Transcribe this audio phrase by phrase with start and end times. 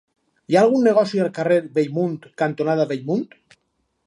[0.51, 3.31] Hi ha algun negoci al carrer Bellmunt cantonada Bellmunt?